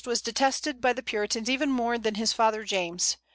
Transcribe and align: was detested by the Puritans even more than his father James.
was 0.07 0.19
detested 0.19 0.81
by 0.81 0.91
the 0.91 1.03
Puritans 1.03 1.47
even 1.47 1.69
more 1.69 1.95
than 1.99 2.15
his 2.15 2.33
father 2.33 2.63
James. 2.63 3.17